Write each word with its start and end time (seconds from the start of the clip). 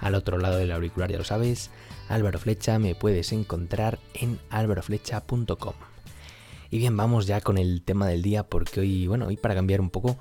Al 0.00 0.14
otro 0.14 0.38
lado 0.38 0.58
del 0.58 0.72
auricular 0.72 1.10
ya 1.10 1.18
lo 1.18 1.24
sabes, 1.24 1.70
Álvaro 2.08 2.38
Flecha 2.38 2.78
me 2.78 2.94
puedes 2.94 3.32
encontrar 3.32 3.98
en 4.14 4.38
álvaroflecha.com. 4.50 5.74
Y 6.70 6.78
bien, 6.78 6.96
vamos 6.96 7.26
ya 7.26 7.40
con 7.40 7.58
el 7.58 7.82
tema 7.82 8.06
del 8.06 8.22
día 8.22 8.42
porque 8.42 8.80
hoy, 8.80 9.06
bueno, 9.06 9.26
hoy 9.26 9.36
para 9.36 9.54
cambiar 9.54 9.80
un 9.80 9.90
poco 9.90 10.18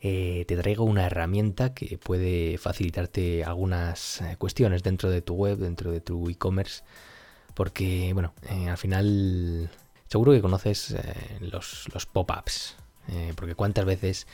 eh, 0.00 0.44
te 0.46 0.56
traigo 0.56 0.84
una 0.84 1.06
herramienta 1.06 1.74
que 1.74 1.98
puede 1.98 2.56
facilitarte 2.58 3.42
algunas 3.42 4.20
eh, 4.20 4.36
cuestiones 4.38 4.84
dentro 4.84 5.10
de 5.10 5.22
tu 5.22 5.34
web, 5.34 5.58
dentro 5.58 5.90
de 5.90 6.00
tu 6.00 6.28
e-commerce, 6.28 6.84
porque, 7.54 8.12
bueno, 8.12 8.32
eh, 8.48 8.68
al 8.68 8.78
final 8.78 9.70
seguro 10.06 10.32
que 10.32 10.40
conoces 10.40 10.94
los, 11.40 11.88
los 11.92 12.06
pop-ups, 12.06 12.76
porque 13.36 13.54
cuántas 13.54 13.84
veces 13.84 14.26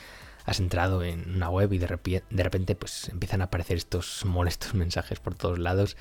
has 0.45 0.59
entrado 0.59 1.03
en 1.03 1.35
una 1.35 1.49
web 1.49 1.73
y 1.73 1.77
de 1.77 1.87
repente, 1.87 2.23
de 2.29 2.43
repente 2.43 2.75
pues 2.75 3.09
empiezan 3.09 3.41
a 3.41 3.45
aparecer 3.45 3.77
estos 3.77 4.23
molestos 4.25 4.73
mensajes 4.73 5.19
por 5.19 5.35
todos 5.35 5.59
lados 5.59 5.97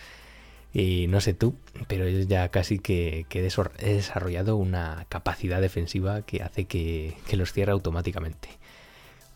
y 0.73 1.07
no 1.07 1.21
sé 1.21 1.35
tú, 1.35 1.57
pero 1.87 2.09
yo 2.09 2.19
ya 2.21 2.49
casi 2.49 2.81
que, 2.81 3.27
he 3.31 3.95
desarrollado 3.95 4.57
una 4.57 5.07
capacidad 5.09 5.61
defensiva 5.61 6.23
que 6.23 6.43
hace 6.43 6.65
que, 6.65 7.17
que 7.29 7.37
los 7.37 7.53
cierre 7.53 7.71
automáticamente. 7.71 8.49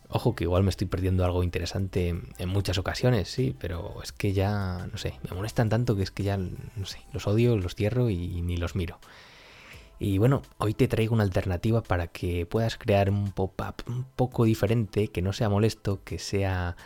Ojo 0.08 0.34
que 0.34 0.44
igual 0.44 0.64
me 0.64 0.70
estoy 0.70 0.88
perdiendo 0.88 1.24
algo 1.24 1.44
interesante 1.44 2.08
en 2.08 2.48
muchas 2.48 2.78
ocasiones, 2.78 3.28
sí, 3.28 3.54
pero 3.60 4.02
es 4.02 4.10
que 4.10 4.32
ya, 4.32 4.88
no 4.90 4.98
sé, 4.98 5.14
me 5.28 5.36
molestan 5.36 5.68
tanto 5.68 5.94
que 5.94 6.02
es 6.02 6.10
que 6.10 6.24
ya, 6.24 6.38
no 6.38 6.86
sé, 6.86 6.98
los 7.12 7.26
odio, 7.28 7.56
los 7.56 7.76
cierro 7.76 8.10
y 8.10 8.42
ni 8.42 8.56
los 8.56 8.74
miro. 8.74 8.98
Y 10.00 10.18
bueno, 10.18 10.42
hoy 10.58 10.74
te 10.74 10.86
traigo 10.86 11.14
una 11.14 11.24
alternativa 11.24 11.82
para 11.82 12.06
que 12.06 12.46
puedas 12.46 12.76
crear 12.76 13.10
un 13.10 13.32
pop-up 13.32 13.74
un 13.88 14.04
poco 14.04 14.44
diferente, 14.44 15.08
que 15.08 15.22
no 15.22 15.32
sea 15.32 15.48
molesto, 15.48 16.00
que 16.04 16.18
sea 16.18 16.76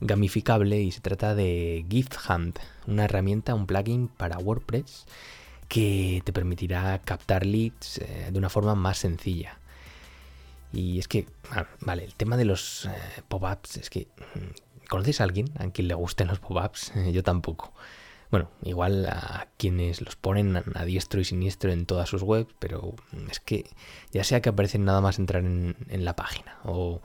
gamificable 0.00 0.80
y 0.80 0.90
se 0.90 1.00
trata 1.00 1.34
de 1.34 1.84
Gift 1.88 2.16
Hunt, 2.28 2.58
una 2.86 3.04
herramienta, 3.04 3.54
un 3.54 3.66
plugin 3.66 4.08
para 4.08 4.38
WordPress 4.38 5.06
que 5.68 6.22
te 6.24 6.32
permitirá 6.32 7.00
captar 7.04 7.44
leads 7.44 7.98
eh, 7.98 8.28
de 8.30 8.38
una 8.38 8.48
forma 8.48 8.74
más 8.74 8.98
sencilla. 8.98 9.58
Y 10.72 10.98
es 10.98 11.08
que, 11.08 11.26
ah, 11.50 11.66
vale, 11.80 12.04
el 12.04 12.14
tema 12.14 12.36
de 12.36 12.44
los 12.44 12.86
eh, 12.86 12.90
pop-ups 13.28 13.76
es 13.76 13.90
que... 13.90 14.08
Mm, 14.34 14.86
¿Conoces 14.88 15.22
a 15.22 15.24
alguien 15.24 15.50
a 15.58 15.70
quien 15.70 15.88
le 15.88 15.94
gusten 15.94 16.28
los 16.28 16.40
pop-ups? 16.40 16.92
yo 17.12 17.22
tampoco. 17.22 17.72
Bueno, 18.34 18.50
igual 18.64 19.06
a 19.06 19.46
quienes 19.58 20.00
los 20.00 20.16
ponen 20.16 20.56
a 20.56 20.84
diestro 20.84 21.20
y 21.20 21.24
siniestro 21.24 21.70
en 21.70 21.86
todas 21.86 22.08
sus 22.08 22.22
webs, 22.22 22.52
pero 22.58 22.96
es 23.30 23.38
que 23.38 23.70
ya 24.10 24.24
sea 24.24 24.42
que 24.42 24.48
aparecen 24.48 24.84
nada 24.84 25.00
más 25.00 25.20
entrar 25.20 25.44
en, 25.44 26.04
la 26.04 26.16
página 26.16 26.58
o, 26.64 27.00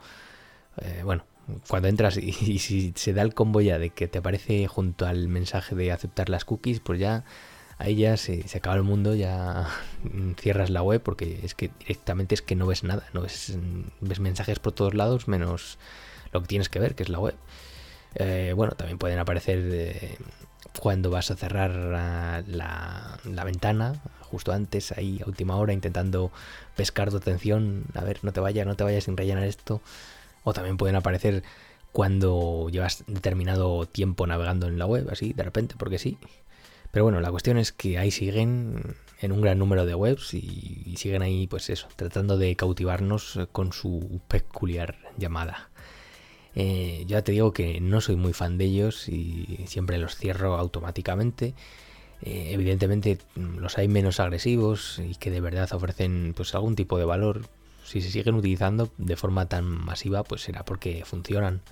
eh, 0.78 1.02
bueno, 1.04 1.24
cuando 1.68 1.86
entras 1.86 2.16
y, 2.16 2.32
si 2.58 2.92
se 2.96 3.12
da 3.12 3.22
el 3.22 3.32
combo 3.32 3.60
ya 3.60 3.78
de 3.78 3.90
que 3.90 4.08
te 4.08 4.18
aparece 4.18 4.66
junto 4.66 5.06
al 5.06 5.28
mensaje 5.28 5.76
de 5.76 5.92
aceptar 5.92 6.30
las 6.30 6.44
cookies, 6.44 6.80
pues 6.80 6.98
ya 6.98 7.24
ahí 7.78 7.94
ya 7.94 8.16
se, 8.16 8.44
acaba 8.52 8.74
el 8.74 8.82
mundo, 8.82 9.14
ya 9.14 9.68
cierras 10.36 10.68
la 10.68 10.82
web 10.82 11.00
porque 11.00 11.38
es 11.44 11.54
que 11.54 11.70
directamente 11.78 12.34
es 12.34 12.42
que 12.42 12.56
no 12.56 12.66
ves 12.66 12.82
nada, 12.82 13.06
no 13.14 13.22
ves, 13.22 13.56
mensajes 14.18 14.58
por 14.58 14.72
todos 14.72 14.94
lados 14.94 15.28
menos 15.28 15.78
lo 16.32 16.40
que 16.40 16.48
tienes 16.48 16.68
que 16.68 16.80
ver, 16.80 16.96
que 16.96 17.04
es 17.04 17.08
la 17.08 17.20
web. 17.20 17.36
Eh, 18.16 18.52
bueno, 18.56 18.72
también 18.72 18.98
pueden 18.98 19.20
aparecer 19.20 19.60
eh, 19.70 20.18
cuando 20.78 21.10
vas 21.10 21.30
a 21.30 21.36
cerrar 21.36 21.74
la, 21.74 22.42
la, 23.24 23.44
ventana, 23.44 23.94
justo 24.20 24.52
antes, 24.52 24.92
ahí 24.92 25.20
a 25.22 25.26
última 25.26 25.56
hora, 25.56 25.72
intentando 25.72 26.30
pescar 26.76 27.10
tu 27.10 27.16
atención, 27.16 27.84
a 27.94 28.04
ver, 28.04 28.20
no 28.22 28.32
te 28.32 28.40
vayas, 28.40 28.66
no 28.66 28.76
te 28.76 28.84
vayas 28.84 29.04
sin 29.04 29.16
rellenar 29.16 29.44
esto. 29.44 29.80
O 30.44 30.52
también 30.52 30.76
pueden 30.76 30.96
aparecer 30.96 31.42
cuando 31.92 32.68
llevas 32.70 33.04
determinado 33.06 33.86
tiempo 33.86 34.26
navegando 34.26 34.68
en 34.68 34.78
la 34.78 34.86
web, 34.86 35.08
así, 35.10 35.32
de 35.32 35.42
repente, 35.42 35.74
porque 35.78 35.98
sí. 35.98 36.18
Pero 36.90 37.04
bueno, 37.04 37.20
la 37.20 37.30
cuestión 37.30 37.58
es 37.58 37.72
que 37.72 37.98
ahí 37.98 38.10
siguen 38.10 38.96
en 39.20 39.32
un 39.32 39.40
gran 39.40 39.58
número 39.58 39.86
de 39.86 39.94
webs 39.94 40.34
y, 40.34 40.94
siguen 40.96 41.22
ahí, 41.22 41.46
pues 41.46 41.70
eso, 41.70 41.88
tratando 41.96 42.38
de 42.38 42.56
cautivarnos 42.56 43.38
con 43.52 43.72
su 43.72 44.20
peculiar 44.28 44.96
llamada. 45.16 45.70
Eh, 46.54 47.04
ya 47.06 47.22
te 47.22 47.32
digo 47.32 47.52
que 47.52 47.80
no 47.80 48.00
soy 48.00 48.16
muy 48.16 48.32
fan 48.32 48.58
de 48.58 48.64
ellos 48.64 49.08
y 49.08 49.64
siempre 49.66 49.98
los 49.98 50.16
cierro 50.16 50.56
automáticamente. 50.56 51.54
Eh, 52.22 52.50
evidentemente 52.52 53.18
los 53.36 53.78
hay 53.78 53.88
menos 53.88 54.20
agresivos 54.20 54.98
y 54.98 55.14
que 55.14 55.30
de 55.30 55.40
verdad 55.40 55.72
ofrecen 55.72 56.34
pues 56.36 56.54
algún 56.54 56.76
tipo 56.76 56.98
de 56.98 57.04
valor. 57.04 57.48
Si 57.84 58.02
se 58.02 58.10
siguen 58.10 58.34
utilizando 58.34 58.90
de 58.98 59.16
forma 59.16 59.46
tan 59.46 59.64
masiva, 59.64 60.22
pues 60.24 60.42
será 60.42 60.64
porque 60.64 61.04
funcionan. 61.04 61.62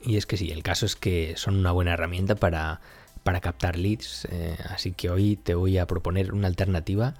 Y 0.00 0.16
es 0.16 0.26
que 0.26 0.36
sí, 0.36 0.50
el 0.50 0.62
caso 0.62 0.86
es 0.86 0.96
que 0.96 1.34
son 1.36 1.56
una 1.56 1.72
buena 1.72 1.92
herramienta 1.94 2.36
para 2.36 2.80
para 3.28 3.40
captar 3.40 3.76
leads, 3.76 4.26
eh, 4.30 4.56
así 4.70 4.92
que 4.92 5.10
hoy 5.10 5.36
te 5.36 5.54
voy 5.54 5.76
a 5.76 5.86
proponer 5.86 6.32
una 6.32 6.48
alternativa 6.48 7.14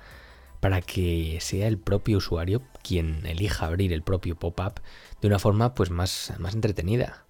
para 0.60 0.80
que 0.80 1.38
sea 1.40 1.68
el 1.68 1.78
propio 1.78 2.18
usuario 2.18 2.62
quien 2.82 3.24
elija 3.26 3.66
abrir 3.66 3.92
el 3.92 4.02
propio 4.02 4.36
pop-up 4.36 4.80
de 5.20 5.28
una 5.28 5.38
forma 5.38 5.74
pues 5.74 5.90
más, 5.90 6.32
más 6.38 6.54
entretenida. 6.54 7.24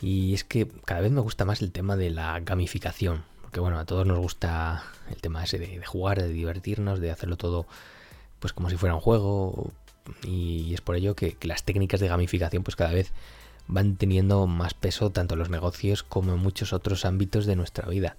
Y 0.00 0.34
es 0.34 0.44
que 0.44 0.68
cada 0.84 1.00
vez 1.00 1.12
me 1.12 1.20
gusta 1.20 1.44
más 1.44 1.60
el 1.62 1.72
tema 1.72 1.96
de 1.96 2.10
la 2.10 2.38
gamificación, 2.40 3.24
porque 3.42 3.60
bueno, 3.60 3.78
a 3.78 3.84
todos 3.84 4.06
nos 4.06 4.18
gusta 4.18 4.84
el 5.10 5.20
tema 5.20 5.44
ese 5.44 5.58
de, 5.58 5.84
jugar, 5.84 6.20
de 6.20 6.28
divertirnos, 6.28 7.00
de 7.00 7.10
hacerlo 7.10 7.36
todo 7.36 7.66
pues 8.38 8.54
como 8.54 8.70
si 8.70 8.76
fuera 8.76 8.94
un 8.94 9.02
juego, 9.02 9.70
y 10.22 10.72
es 10.72 10.80
por 10.80 10.96
ello 10.96 11.14
que, 11.14 11.34
que 11.34 11.46
las 11.46 11.64
técnicas 11.64 12.00
de 12.00 12.08
gamificación 12.08 12.62
pues 12.62 12.74
cada 12.76 12.92
vez 12.92 13.12
van 13.68 13.96
teniendo 13.96 14.46
más 14.46 14.72
peso 14.72 15.10
tanto 15.10 15.34
en 15.34 15.40
los 15.40 15.50
negocios 15.50 16.02
como 16.02 16.32
en 16.32 16.38
muchos 16.38 16.72
otros 16.72 17.04
ámbitos 17.04 17.44
de 17.44 17.56
nuestra 17.56 17.86
vida. 17.88 18.16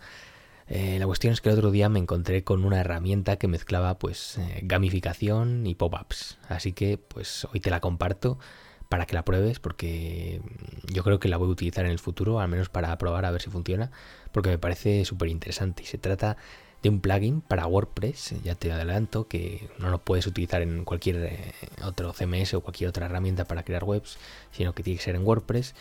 Eh, 0.73 0.99
la 0.99 1.05
cuestión 1.05 1.33
es 1.33 1.41
que 1.41 1.49
el 1.49 1.55
otro 1.55 1.69
día 1.69 1.89
me 1.89 1.99
encontré 1.99 2.45
con 2.45 2.63
una 2.63 2.79
herramienta 2.79 3.35
que 3.35 3.49
mezclaba 3.49 3.99
pues 3.99 4.37
eh, 4.37 4.61
gamificación 4.63 5.67
y 5.67 5.75
pop-ups. 5.75 6.37
Así 6.47 6.71
que 6.71 6.97
pues 6.97 7.45
hoy 7.51 7.59
te 7.59 7.69
la 7.69 7.81
comparto 7.81 8.39
para 8.87 9.05
que 9.05 9.13
la 9.13 9.25
pruebes 9.25 9.59
porque 9.59 10.41
yo 10.85 11.03
creo 11.03 11.19
que 11.19 11.27
la 11.27 11.35
voy 11.35 11.49
a 11.49 11.51
utilizar 11.51 11.83
en 11.83 11.91
el 11.91 11.99
futuro, 11.99 12.39
al 12.39 12.47
menos 12.47 12.69
para 12.69 12.97
probar 12.97 13.25
a 13.25 13.31
ver 13.31 13.41
si 13.41 13.49
funciona, 13.49 13.91
porque 14.31 14.49
me 14.49 14.57
parece 14.57 15.03
súper 15.03 15.27
interesante. 15.27 15.83
Y 15.83 15.87
se 15.87 15.97
trata 15.97 16.37
de 16.81 16.87
un 16.87 17.01
plugin 17.01 17.41
para 17.41 17.67
WordPress, 17.67 18.35
ya 18.41 18.55
te 18.55 18.71
adelanto 18.71 19.27
que 19.27 19.69
no 19.77 19.89
lo 19.89 19.99
puedes 19.99 20.25
utilizar 20.25 20.61
en 20.61 20.85
cualquier 20.85 21.17
eh, 21.17 21.53
otro 21.83 22.13
CMS 22.13 22.53
o 22.53 22.61
cualquier 22.61 22.89
otra 22.89 23.07
herramienta 23.07 23.43
para 23.43 23.63
crear 23.63 23.83
webs, 23.83 24.17
sino 24.53 24.73
que 24.73 24.83
tiene 24.83 24.99
que 24.99 25.03
ser 25.03 25.15
en 25.15 25.27
WordPress 25.27 25.75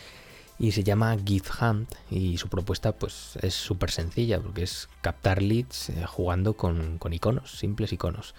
y 0.61 0.73
se 0.73 0.83
llama 0.83 1.17
GitHunt 1.17 1.91
y 2.11 2.37
su 2.37 2.47
propuesta 2.47 2.91
pues 2.91 3.35
es 3.41 3.55
súper 3.55 3.89
sencilla 3.89 4.39
porque 4.39 4.61
es 4.61 4.89
captar 5.01 5.41
leads 5.41 5.89
eh, 5.89 6.05
jugando 6.05 6.53
con, 6.53 6.99
iconos, 7.09 7.57
simples 7.57 7.91
iconos. 7.93 8.35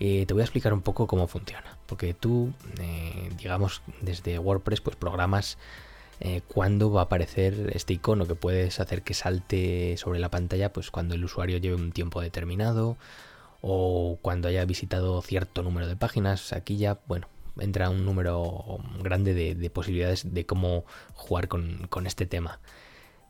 Eh, 0.00 0.24
te 0.26 0.32
voy 0.32 0.40
a 0.40 0.44
explicar 0.44 0.72
un 0.72 0.80
poco 0.80 1.06
cómo 1.06 1.26
funciona, 1.28 1.76
porque 1.84 2.14
tú, 2.14 2.52
digamos, 3.38 3.82
desde 4.00 4.38
WordPress 4.38 4.80
pues 4.80 4.96
programas 4.96 5.58
eh, 6.18 6.40
cuándo 6.48 6.90
va 6.90 7.02
a 7.02 7.04
aparecer 7.04 7.72
este 7.74 7.92
icono 7.92 8.26
que 8.26 8.34
puedes 8.34 8.80
hacer 8.80 9.02
que 9.02 9.12
salte 9.12 9.98
sobre 9.98 10.20
la 10.20 10.30
pantalla 10.30 10.72
pues 10.72 10.90
cuando 10.90 11.14
el 11.14 11.24
usuario 11.24 11.58
lleve 11.58 11.76
un 11.76 11.92
tiempo 11.92 12.22
determinado 12.22 12.96
o 13.60 14.18
cuando 14.22 14.48
haya 14.48 14.64
visitado 14.64 15.20
cierto 15.20 15.62
número 15.62 15.88
de 15.88 15.96
páginas. 15.96 16.54
Aquí 16.54 16.78
ya, 16.78 16.98
bueno, 17.06 17.28
entra 17.58 17.90
un 17.90 18.04
número 18.04 18.78
grande 19.00 19.34
de, 19.34 19.70
posibilidades 19.70 20.32
de 20.32 20.46
cómo 20.46 20.84
jugar 21.14 21.48
con, 21.48 22.06
este 22.06 22.26
tema. 22.26 22.60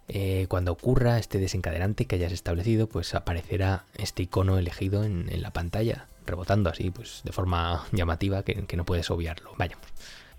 Eh, 0.08 0.46
cuando 0.48 0.72
ocurra 0.72 1.18
este 1.18 1.38
desencadenante 1.38 2.04
que 2.04 2.16
hayas 2.16 2.32
establecido, 2.32 2.88
pues 2.88 3.14
aparecerá 3.14 3.84
este 3.96 4.24
icono 4.24 4.58
elegido 4.58 5.04
en, 5.04 5.30
la 5.40 5.52
pantalla, 5.52 6.08
rebotando 6.26 6.70
así, 6.70 6.90
pues 6.90 7.22
de 7.24 7.32
forma 7.32 7.86
llamativa 7.92 8.42
que, 8.42 8.76
no 8.76 8.84
puedes 8.84 9.10
obviarlo. 9.10 9.52
Vayamos 9.56 9.86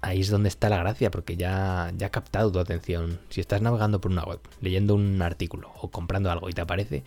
ahí 0.01 0.21
es 0.21 0.29
donde 0.29 0.49
está 0.49 0.69
la 0.69 0.77
gracia, 0.77 1.09
porque 1.09 1.35
ya, 1.35 1.91
ya 1.97 2.07
ha 2.07 2.11
captado 2.11 2.51
tu 2.51 2.59
atención. 2.59 3.19
Si 3.29 3.41
estás 3.41 3.61
navegando 3.61 3.99
por 3.99 4.11
una 4.11 4.23
web, 4.23 4.39
leyendo 4.61 4.93
un 4.93 5.21
artículo 5.21 5.71
o 5.81 5.89
comprando 5.89 6.31
algo 6.31 6.47
y 6.49 6.53
te 6.53 6.61
aparece, 6.61 7.03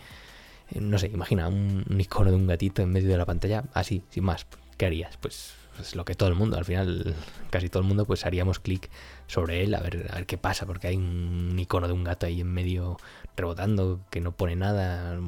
eh, 0.71 0.81
no 0.81 0.97
sé, 0.99 1.07
imagina 1.07 1.47
un, 1.47 1.85
icono 1.97 2.29
de 2.29 2.35
un 2.35 2.47
gatito 2.47 2.81
en 2.81 2.91
medio 2.91 3.09
de 3.09 3.17
la 3.17 3.25
pantalla, 3.25 3.63
así, 3.73 4.03
sin 4.09 4.23
más, 4.23 4.45
¿qué 4.77 4.85
harías? 4.85 5.17
Pues 5.17 5.53
es 5.81 5.95
lo 5.95 6.05
que 6.05 6.15
todo 6.15 6.29
el 6.29 6.35
mundo, 6.35 6.57
al 6.57 6.65
final 6.65 7.15
casi 7.49 7.69
todo 7.69 7.81
el 7.81 7.87
mundo 7.87 8.05
pues 8.05 8.25
haríamos 8.25 8.59
clic 8.59 8.89
sobre 9.27 9.63
él 9.63 9.73
a 9.75 9.79
ver, 9.79 10.07
a 10.11 10.15
ver 10.15 10.25
qué 10.25 10.37
pasa, 10.37 10.65
porque 10.65 10.87
hay 10.87 10.95
un 10.95 11.57
icono 11.57 11.87
de 11.87 11.93
un 11.93 12.03
gato 12.03 12.25
ahí 12.25 12.41
en 12.41 12.51
medio 12.53 12.97
rebotando 13.35 13.99
que 14.09 14.21
no 14.21 14.31
pone 14.31 14.55
nada. 14.55 15.19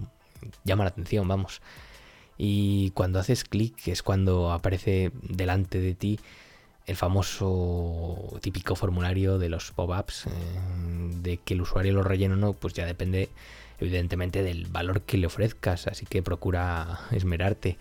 llama 0.63 0.83
la 0.83 0.89
atención, 0.89 1.27
vamos. 1.27 1.61
Y 2.37 2.91
cuando 2.91 3.19
haces 3.19 3.43
clic 3.43 3.87
es 3.87 4.01
cuando 4.03 4.51
aparece 4.51 5.11
delante 5.21 5.79
de 5.79 5.93
ti 5.93 6.19
el 6.87 6.95
famoso 6.95 8.39
típico 8.41 8.75
formulario 8.75 9.37
de 9.37 9.49
los 9.49 9.71
pop-ups, 9.71 10.25
eh, 10.25 10.29
de 11.21 11.37
que 11.37 11.53
el 11.53 11.61
usuario 11.61 11.93
lo 11.93 12.03
rellene 12.03 12.33
o 12.33 12.37
no, 12.37 12.53
pues 12.53 12.73
ya 12.73 12.85
depende 12.85 13.29
evidentemente 13.79 14.43
del 14.43 14.67
valor 14.67 15.01
que 15.01 15.17
le 15.17 15.27
ofrezcas, 15.27 15.87
así 15.87 16.05
que 16.05 16.21
procura 16.21 17.01
esmerarte. 17.11 17.77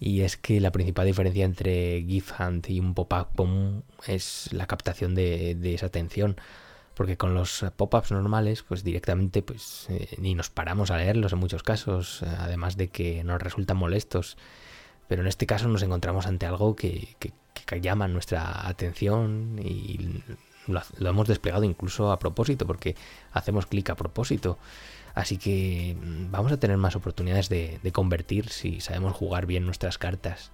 Y 0.00 0.22
es 0.22 0.38
que 0.38 0.60
la 0.60 0.72
principal 0.72 1.06
diferencia 1.06 1.44
entre 1.44 2.02
GIF 2.02 2.32
Hunt 2.40 2.70
y 2.70 2.80
un 2.80 2.94
pop-up 2.94 3.84
es 4.06 4.50
la 4.50 4.66
captación 4.66 5.14
de, 5.14 5.74
esa 5.74 5.86
atención. 5.86 6.36
Porque 6.94 7.18
con 7.18 7.34
los 7.34 7.64
pop-ups 7.76 8.10
normales, 8.10 8.62
pues 8.62 8.82
directamente 8.82 9.42
pues, 9.42 9.86
eh, 9.90 10.08
ni 10.18 10.34
nos 10.34 10.50
paramos 10.50 10.90
a 10.90 10.96
leerlos 10.96 11.32
en 11.34 11.38
muchos 11.38 11.62
casos, 11.62 12.22
además 12.22 12.76
de 12.76 12.88
que 12.88 13.22
nos 13.24 13.40
resultan 13.40 13.76
molestos. 13.76 14.38
Pero 15.06 15.22
en 15.22 15.28
este 15.28 15.46
caso 15.46 15.68
nos 15.68 15.82
encontramos 15.82 16.26
ante 16.26 16.46
algo 16.46 16.74
que, 16.76 17.16
llama 17.80 18.08
nuestra 18.08 18.66
atención 18.68 19.60
y 19.62 20.22
lo, 20.72 21.08
hemos 21.08 21.28
desplegado 21.28 21.64
incluso 21.64 22.12
a 22.12 22.18
propósito, 22.18 22.66
porque 22.66 22.96
hacemos 23.32 23.66
clic 23.66 23.90
a 23.90 23.96
propósito. 23.96 24.58
Así 25.14 25.38
que 25.38 25.96
mm, 26.00 26.30
vamos 26.30 26.52
a 26.52 26.58
tener 26.58 26.76
más 26.76 26.96
oportunidades 26.96 27.48
de, 27.48 27.78
convertir 27.92 28.48
si 28.50 28.80
sabemos 28.80 29.14
jugar 29.14 29.46
bien 29.46 29.66
nuestras 29.66 29.98
cartas. 29.98 30.50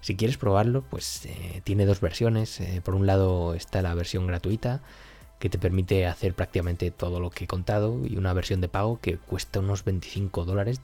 Si 0.00 0.16
quieres 0.16 0.36
probarlo, 0.36 0.82
pues 0.82 1.24
eh, 1.26 1.62
tiene 1.64 1.86
dos 1.86 2.00
versiones. 2.00 2.60
Eh, 2.60 2.82
por 2.84 2.94
un 2.94 3.06
lado 3.06 3.54
está 3.54 3.80
la 3.82 3.94
versión 3.94 4.26
gratuita, 4.26 4.82
que 5.38 5.48
te 5.48 5.58
permite 5.58 6.06
hacer 6.06 6.34
prácticamente 6.34 6.90
todo 6.90 7.20
lo 7.20 7.30
que 7.30 7.44
he 7.44 7.46
contado, 7.46 8.00
y 8.06 8.16
una 8.16 8.32
versión 8.32 8.60
de 8.60 8.68
pago 8.68 9.00
que 9.00 9.16
cuesta 9.18 9.60
unos 9.60 9.84
25 9.84 10.44
dólares, 10.44 10.80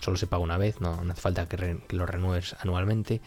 solo 0.00 0.16
se 0.16 0.26
paga 0.26 0.42
una 0.42 0.58
vez, 0.58 0.80
no, 0.80 1.00
hace 1.10 1.20
falta 1.20 1.46
que, 1.48 1.78
que 1.86 1.96
lo 1.96 2.06
renueves 2.06 2.56
anualmente 2.60 3.20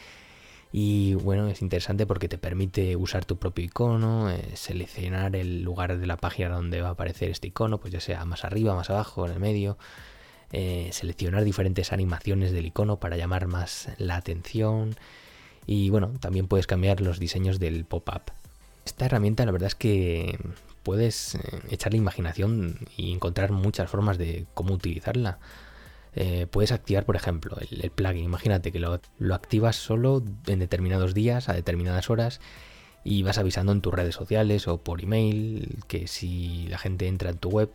y 0.75 1.13
bueno, 1.13 1.47
es 1.49 1.61
interesante 1.61 2.07
porque 2.07 2.27
te 2.27 2.39
permite 2.39 2.95
usar 2.95 3.25
tu 3.25 3.37
propio 3.37 3.63
icono, 3.63 4.31
eh, 4.31 4.41
seleccionar 4.55 5.35
el 5.35 5.61
lugar 5.61 5.99
de 5.99 6.07
la 6.07 6.17
página 6.17 6.49
donde 6.49 6.81
va 6.81 6.87
a 6.87 6.91
aparecer 6.93 7.29
este 7.29 7.49
icono, 7.49 7.79
pues 7.79 7.93
ya 7.93 7.99
sea 7.99 8.25
más 8.25 8.43
arriba, 8.43 8.73
más 8.73 8.89
abajo, 8.89 9.27
en 9.27 9.33
el 9.33 9.39
medio. 9.39 9.77
Eh, 10.51 10.89
seleccionar 10.91 11.43
diferentes 11.43 11.93
animaciones 11.93 12.51
del 12.51 12.65
icono 12.65 12.99
para 12.99 13.17
llamar 13.17 13.45
más 13.45 13.89
la 13.99 14.15
atención. 14.15 14.95
Y 15.67 15.91
bueno, 15.91 16.11
también 16.19 16.47
puedes 16.47 16.65
cambiar 16.65 17.01
los 17.01 17.19
diseños 17.19 17.59
del 17.59 17.85
pop-up. 17.85 18.31
Esta 18.83 19.05
herramienta 19.05 19.45
la 19.45 19.51
verdad 19.51 19.67
es 19.67 19.75
que 19.75 20.39
puedes 20.81 21.35
eh, 21.35 21.39
echarle 21.69 21.99
imaginación 21.99 22.79
y 22.97 23.13
encontrar 23.13 23.51
muchas 23.51 23.91
formas 23.91 24.17
de 24.17 24.47
cómo 24.55 24.73
utilizarla. 24.73 25.37
Eh, 26.15 26.47
puedes 26.49 26.71
activar, 26.71 27.05
por 27.05 27.15
ejemplo, 27.15 27.57
el, 27.59 27.89
plugin. 27.91 28.23
Imagínate 28.23 28.71
que 28.71 28.79
lo, 28.79 28.99
activas 29.33 29.75
solo 29.75 30.23
en 30.47 30.59
determinados 30.59 31.13
días, 31.13 31.49
a 31.49 31.53
determinadas 31.53 32.09
horas, 32.09 32.39
y 33.03 33.23
vas 33.23 33.37
avisando 33.37 33.71
en 33.71 33.81
tus 33.81 33.93
redes 33.93 34.15
sociales 34.15 34.67
o 34.67 34.81
por 34.81 35.01
email 35.03 35.79
que 35.87 36.07
si 36.07 36.67
la 36.67 36.77
gente 36.77 37.07
entra 37.07 37.31
en 37.31 37.37
tu 37.37 37.49
web 37.49 37.69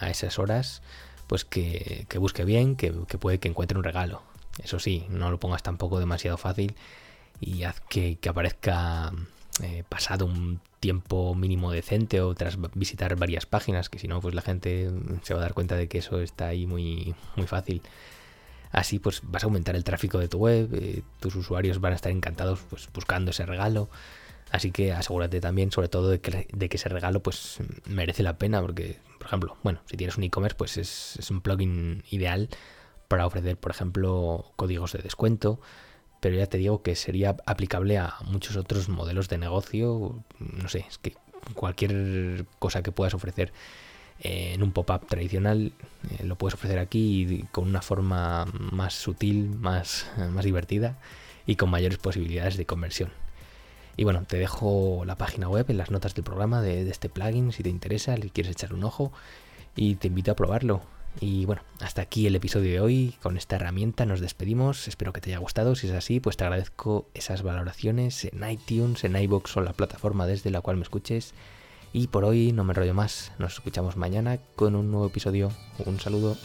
a, 0.00 0.10
esas 0.10 0.38
horas, 0.38 0.82
pues 1.26 1.44
que, 1.44 2.06
busque 2.18 2.44
bien, 2.44 2.74
que, 2.74 2.92
puede 2.92 3.38
que 3.38 3.48
encuentre 3.48 3.78
un 3.78 3.84
regalo. 3.84 4.22
Eso 4.62 4.80
sí, 4.80 5.06
no 5.10 5.30
lo 5.30 5.38
pongas 5.38 5.62
tampoco 5.62 6.00
demasiado 6.00 6.36
fácil 6.36 6.74
y 7.40 7.62
haz 7.62 7.80
que, 7.88 8.18
aparezca 8.28 9.12
eh, 9.62 9.84
pasado 9.88 10.26
un 10.26 10.60
tiempo 10.80 11.34
mínimo 11.34 11.72
decente 11.72 12.20
o 12.20 12.34
tras 12.34 12.58
visitar 12.74 13.16
varias 13.16 13.46
páginas, 13.46 13.88
que 13.88 13.98
si 13.98 14.08
no, 14.08 14.20
pues 14.20 14.34
la 14.34 14.42
gente 14.42 14.90
se 15.22 15.34
va 15.34 15.40
a 15.40 15.42
dar 15.42 15.54
cuenta 15.54 15.76
de 15.76 15.88
que 15.88 15.98
eso 15.98 16.20
está 16.20 16.48
ahí 16.48 16.66
muy, 16.66 17.14
muy 17.36 17.46
fácil. 17.46 17.82
Así 18.70 18.98
pues 18.98 19.22
vas 19.24 19.44
a 19.44 19.46
aumentar 19.46 19.76
el 19.76 19.84
tráfico 19.84 20.18
de 20.18 20.28
tu 20.28 20.38
web, 20.38 20.68
eh, 20.74 21.02
tus 21.20 21.34
usuarios 21.36 21.80
van 21.80 21.92
a 21.92 21.96
estar 21.96 22.12
encantados 22.12 22.60
pues, 22.68 22.88
buscando 22.92 23.30
ese 23.30 23.46
regalo. 23.46 23.88
Así 24.50 24.70
que 24.70 24.92
asegúrate 24.92 25.40
también, 25.40 25.70
sobre 25.72 25.88
todo, 25.88 26.08
de 26.08 26.20
que, 26.20 26.48
de 26.50 26.68
que, 26.68 26.76
ese 26.76 26.88
regalo 26.88 27.22
pues 27.22 27.58
merece 27.86 28.22
la 28.22 28.38
pena, 28.38 28.62
porque, 28.62 28.98
por 29.18 29.26
ejemplo, 29.26 29.56
bueno, 29.62 29.80
si 29.86 29.96
tienes 29.96 30.16
un 30.16 30.24
e-commerce, 30.24 30.56
pues 30.56 30.78
es, 30.78 31.16
es 31.18 31.30
un 31.30 31.42
plugin 31.42 32.02
ideal 32.10 32.48
para 33.08 33.26
ofrecer, 33.26 33.58
por 33.58 33.72
ejemplo, 33.72 34.52
códigos 34.56 34.92
de 34.92 35.00
descuento, 35.00 35.60
pero 36.20 36.36
ya 36.36 36.46
te 36.46 36.58
digo 36.58 36.82
que 36.82 36.96
sería 36.96 37.36
aplicable 37.46 37.98
a 37.98 38.14
muchos 38.24 38.56
otros 38.56 38.88
modelos 38.88 39.28
de 39.28 39.38
negocio. 39.38 40.22
No 40.38 40.68
sé, 40.68 40.84
es 40.88 40.98
que 40.98 41.14
cualquier 41.54 42.46
cosa 42.58 42.82
que 42.82 42.92
puedas 42.92 43.14
ofrecer 43.14 43.52
en 44.20 44.62
un 44.62 44.72
pop-up 44.72 45.06
tradicional 45.06 45.72
eh, 46.10 46.24
lo 46.24 46.36
puedes 46.36 46.54
ofrecer 46.54 46.78
aquí 46.80 47.44
con 47.52 47.68
una 47.68 47.82
forma 47.82 48.46
más 48.72 48.94
sutil, 48.94 49.48
más, 49.48 50.10
más 50.32 50.44
divertida 50.44 50.98
y 51.46 51.56
con 51.56 51.70
mayores 51.70 51.98
posibilidades 51.98 52.56
de 52.56 52.66
conversión. 52.66 53.10
Y 53.96 54.04
bueno, 54.04 54.24
te 54.26 54.38
dejo 54.38 55.04
la 55.06 55.16
página 55.16 55.48
web 55.48 55.66
en 55.68 55.76
las 55.76 55.90
notas 55.90 56.14
del 56.14 56.24
programa 56.24 56.62
de, 56.62 56.84
de 56.84 56.90
este 56.90 57.08
plugin 57.08 57.52
si 57.52 57.62
te 57.62 57.68
interesa, 57.68 58.16
le 58.16 58.30
quieres 58.30 58.52
echar 58.52 58.74
un 58.74 58.84
ojo 58.84 59.12
y 59.74 59.96
te 59.96 60.08
invito 60.08 60.32
a 60.32 60.36
probarlo. 60.36 60.82
Y 61.20 61.46
bueno, 61.46 61.62
hasta 61.80 62.02
aquí 62.02 62.26
el 62.26 62.36
episodio 62.36 62.70
de 62.70 62.80
hoy. 62.80 63.14
Con 63.22 63.36
esta 63.36 63.56
herramienta 63.56 64.06
nos 64.06 64.20
despedimos. 64.20 64.88
Espero 64.88 65.12
que 65.12 65.20
te 65.20 65.30
haya 65.30 65.38
gustado. 65.38 65.74
Si 65.74 65.88
es 65.88 65.92
así, 65.92 66.20
pues 66.20 66.36
te 66.36 66.44
agradezco 66.44 67.08
esas 67.14 67.42
valoraciones 67.42 68.24
en 68.24 68.48
iTunes, 68.48 69.04
en 69.04 69.16
iBox 69.16 69.56
o 69.56 69.60
la 69.60 69.72
plataforma 69.72 70.26
desde 70.26 70.50
la 70.50 70.60
cual 70.60 70.76
me 70.76 70.82
escuches. 70.82 71.34
Y 71.92 72.08
por 72.08 72.24
hoy 72.24 72.52
no 72.52 72.64
me 72.64 72.74
rollo 72.74 72.94
más. 72.94 73.32
Nos 73.38 73.54
escuchamos 73.54 73.96
mañana 73.96 74.38
con 74.54 74.76
un 74.76 74.90
nuevo 74.90 75.06
episodio. 75.06 75.50
Un 75.84 75.98
saludo. 75.98 76.36